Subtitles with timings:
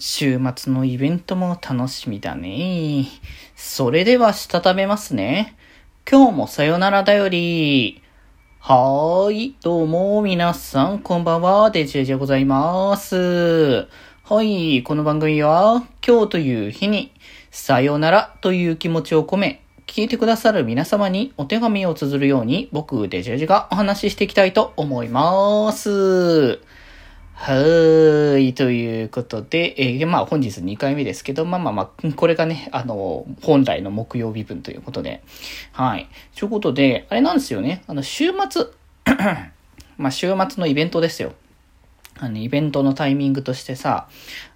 [0.00, 3.08] 週末のイベントも楽しみだね。
[3.56, 5.56] それではしたためますね。
[6.08, 8.00] 今日もさよならだより。
[8.60, 13.88] はーい、どうも、皆さん、こんばんは、デジェジェございます。
[14.22, 17.12] はい、この番組は、今日という日に、
[17.50, 26.60] さよならという気持ちを込め、聞いてくださる皆様にお手紙を綴るように、僕、デジェジェがお話ししていきたいと思います。
[27.40, 28.52] はーい。
[28.52, 35.22] ということで、えー、まあ本日2回目ですけど、まあまあまあ、これがね、あの、本来の木曜日分ということで、
[35.70, 36.08] はい。
[36.36, 37.84] ということで、あれなんですよね。
[37.86, 38.66] あの、週末、
[39.98, 41.32] まあ週末のイベントですよ。
[42.18, 44.08] あの、イベントのタイミングとしてさ、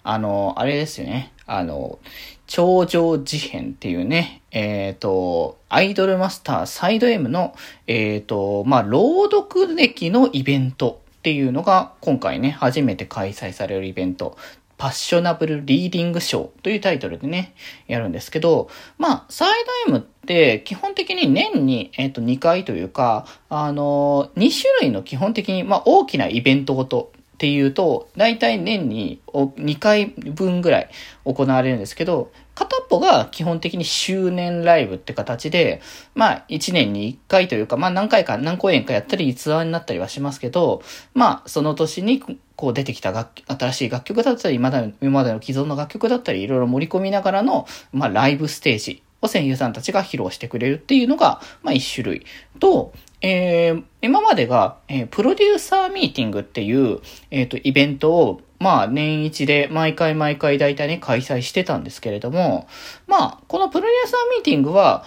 [0.02, 1.32] あの、あれですよね。
[1.46, 2.00] あの、
[2.48, 7.54] 頂上事変っていうね、えっ、ー、と、アイドルマスターサイド M の、
[7.86, 14.36] えっ、ー、と、まあ、朗読劇のイベントっていうのが今回ね、初めて開催されるイベント。
[14.76, 17.54] パッショナブルリーディングショーというタイトルでね、
[17.86, 27.12] やるんですけど、まあ、サイダイムって基本的に年に、えっ、と、2回というか、あの、2種類の基本的に、まあ、大きなイベントごと
[27.42, 30.90] っていうと、大体年に2回分ぐらい
[31.24, 35.82] 行われるんですけど、片っぽが基本的に周年ライブって形で、
[36.14, 40.82] まあ1年に1回というか、まあ何回か何公演かやったりツアーになったりはしますけど、
[41.14, 42.22] まあその年に
[42.54, 52.24] こう出てきた楽新しい楽曲だったり、今までの既存の楽曲だったり、いろいろ盛り込みながらの、まあライブステージを声優さんたちが披露してくれるっていうのが、まあ一種類。
[52.60, 62.66] と、えー、今までが、えー、プロデューサーミーティングっていう、えっ、ー、と、イベントを、まあ、年一で毎回毎回大体ね、開催してたんですけれども、
[63.06, 65.04] まあ、このプロデューサーミーティングは、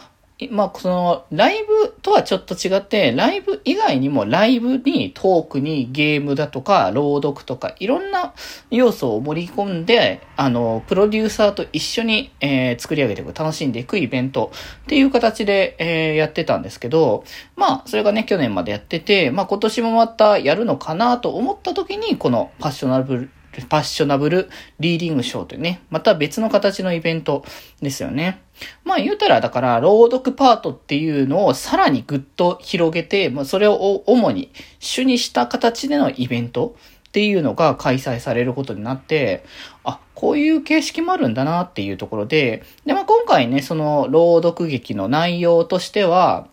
[0.52, 8.33] まあ、その、ライブとはちょっと違って、ライブ以外にも、ライブにトークにゲームだとか、朗読とか、いろんな
[8.69, 14.52] 要素を盛り込んで、あの、プロデューサーと一緒に、えー、作り上げていく、楽しんでいくイベント
[14.83, 17.23] っていう形で、えー、やってたんですけど、
[17.56, 23.29] まあ、それがね、去年までやってて、まあ、今年もまたやるのかなと思った時に、このパッショナル
[23.63, 24.49] パッショナブル
[24.79, 27.43] リーディングショーというね、また別の形のイベント
[27.81, 28.41] ですよね。
[28.83, 36.75] まあ言うたら、だから、朗読パートっていうのをさらにぐっと広げて、まあそれを主に主にした形でのイベント
[37.07, 39.45] っていうのが開催されることになって、
[39.83, 46.47] あ、こういう形式もあるんだなっていうところで、で、まあ今回ね、その朗読劇の内容としては、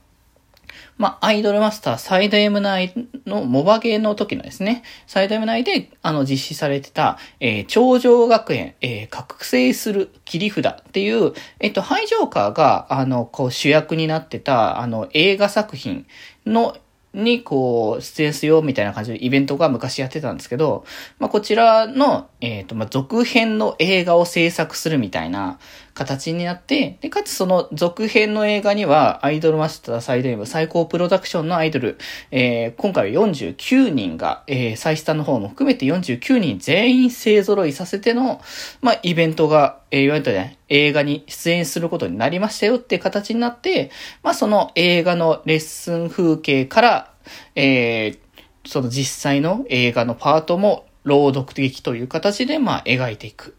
[1.03, 2.95] まあ、アイドルマスターサイド M 内
[3.27, 16.07] のモバゲーの時のですね、サイド M 内で、あの、実施されてた、えー、頂上学園、えー、覚醒する切り札っていう、えっと、ハイジョーカーが、あの、こう主役になってた、あの、映画作品
[16.47, 16.77] の、
[17.15, 20.85] に、こう、出演するよ、みたいな感じでイベントが昔やってたんですけど、
[21.19, 25.59] まあ、こちらの、えっ、ー、と、まあ、続編の映画を制作するみたいな
[25.95, 31.99] 形になって、で、かつその続編の映画には、アイドルマスター最大部最高プロダクションのアイドル、
[32.31, 38.41] えー、今回は49人が、えー、サイスタの方も含めて49人全員勢揃いさせての、
[38.81, 43.91] まあ、イベントが、えー、いわゆるね、映画に出演することになりましたよって形になって、
[44.23, 47.15] まあ、その映画のレッスン風景から、
[47.55, 48.19] えー、
[48.65, 53.57] その実際の映画のパートも朗読劇という形で、まあ、描いていく。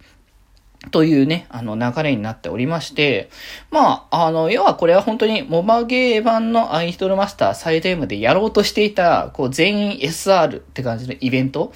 [0.92, 3.30] というね、あの流れになっておりまして、
[3.72, 11.74] まあ、あの、要はこれは本当にモバゲー版のアイドルマスターサイド M でやろうとしていた、こう全員 SR って感じのイベント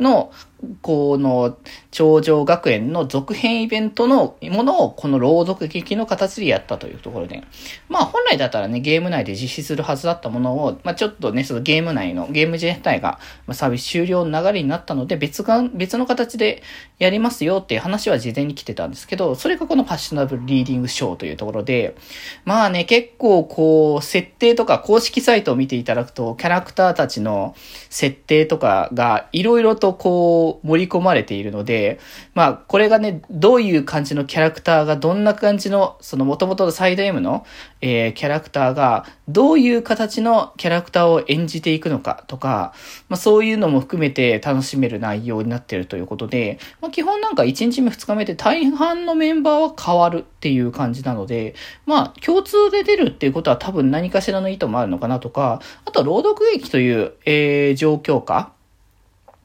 [0.00, 0.32] の、
[0.82, 1.56] この、
[1.90, 7.42] 頂上学園の続編イベントのものを、この朗読劇の形でやったというところで。
[7.88, 16.62] まあ、本来だったらね、ゲーム内で実施するはずだったものを、まあ、ちょっとね、そのゲーム内の、ゲーム自体が、まあ、サービス終了の流れになったので、別が、別の形で
[16.98, 21.94] やりますよっていう話は事前に来てたんですけど、それがこのパッショナブルリーディングショーというところで、
[22.44, 27.54] まあね、結構こう、設定とか公式サイトを見ていただくと、キャラクターたちの
[27.90, 31.98] 設定とかが、いろいろとこう、盛り込まれているので、
[32.34, 37.46] まあ、これがね、どういう感じのキャラクターが、どんな感じの、その元々のサイド M の、
[37.80, 42.72] えー、キャラクターが、どういう形のキャラクターを演じていくのかとか、
[43.08, 51.54] まあ、そういうのも含めて楽しめる内容になってるということで、まあ、基本なんか1日目2日目で大半のメンバーは変わるっていう感じなので、
[51.86, 58.52] まあ、共通で出るっていうことは多分何かしらの意図もあるのかなとか、あとは、朗読劇という、えー、状況下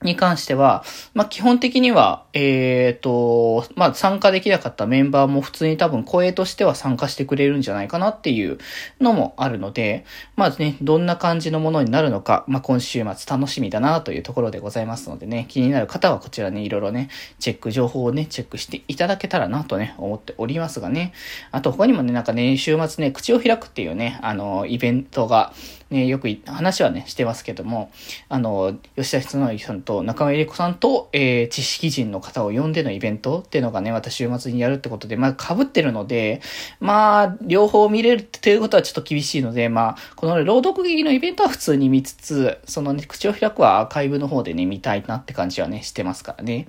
[0.03, 0.83] に関しては、
[1.13, 8.57] まあ、基本的には、えっ、と、まあ、参加できなかったメンバーも普通に多分声としては参加してくれるんじゃないかなっていう
[8.99, 10.03] のもあるので、
[10.35, 21.13] まずね、どんな感じのものになるのか、まあ、今週末楽しみだなというところでございますのでね、気になる方はこちらね、いろいろね、チェック、情報をね、チェックしていただけたらなとね、思っておりますがね。
[21.51, 25.53] あと他にもね、なんかね、週末ね、口を開くっていうね、あの、イベントが、
[25.91, 27.91] ね、よく話はね、してますけども、
[28.27, 36.41] あの、吉田質之さんと中村恵里子さんと、えー、知識人の方を呼んでのイベントっていうのがね、また週末にやるってことで、まあ、被ってるので、
[36.79, 46.67] まあ、両方見れるっていうことはちょっと厳しいので、まあ、この朗読劇のイベントは普通に見つつ、そのね、口を開くはアーカイブの方でね、見たいなって感じはね、してますからね。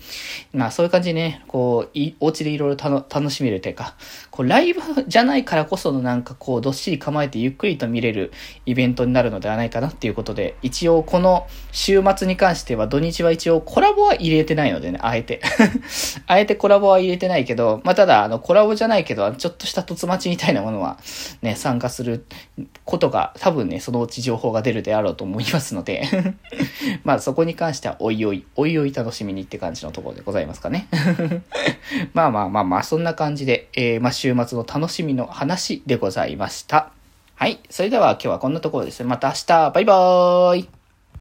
[0.53, 3.95] まあ、そういう感じでね、こう、いお家でいろいろ楽しめるというか、
[4.31, 8.33] こう、ライブじゃないからこそのなんかこう、どっしり構えてゆっくりと見れる
[8.67, 15.41] イベントになるのではないかなっていうことで、一応この週末に関しては土日は一応コラボは入れてないのでね、あえて。
[16.26, 20.99] あえてコラボは入れてないけど、まあ、ただ、あの、コラボじゃないけど、ちょっとした突待ちみたいなものは
[21.43, 22.25] ね、参加する
[22.85, 26.08] ことが、多分ね、そのうち情報が出るであろうと思いますので
[27.05, 30.88] ま、そこに関しては、おいおい、おいおい楽しみにって感じのところでございますかね
[32.14, 36.91] まあまあまあまあ、そんな感じで、えー、ま、週末の楽しみの話でございました。
[37.37, 37.58] はい。
[37.69, 39.02] それでは今日はこんなところです。
[39.05, 40.83] また明日、バイバーイ